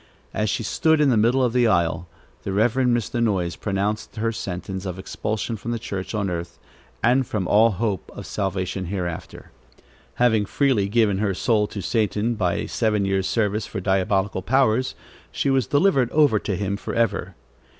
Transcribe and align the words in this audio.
As 0.33 0.49
she 0.49 0.63
stood 0.63 0.99
in 0.99 1.09
the 1.11 1.15
middle 1.15 1.43
of 1.43 1.53
the 1.53 1.67
aisle, 1.67 2.07
the 2.41 2.51
Reverend 2.51 2.97
Mr. 2.97 3.21
Noyes 3.21 3.55
pronounced 3.55 4.15
her 4.15 4.31
sentence 4.31 4.83
of 4.87 4.97
expulsion 4.97 5.57
from 5.57 5.69
the 5.69 5.77
church 5.77 6.15
on 6.15 6.27
earth 6.27 6.57
and 7.03 7.27
from 7.27 7.47
all 7.47 7.73
hope 7.73 8.09
of 8.15 8.25
salvation 8.25 8.85
hereafter. 8.85 9.51
Having 10.15 10.47
freely 10.47 10.89
given 10.89 11.19
her 11.19 11.35
soul 11.35 11.67
to 11.67 11.83
Satan 11.83 12.33
by 12.33 12.55
a 12.55 12.67
seven 12.67 13.05
years' 13.05 13.27
service 13.29 13.67
for 13.67 13.79
diabolical 13.79 14.41
powers, 14.41 14.95
she 15.31 15.51
was 15.51 15.67
delivered 15.67 16.09
over 16.09 16.39
to 16.39 16.55
him 16.55 16.77
forever. 16.77 17.35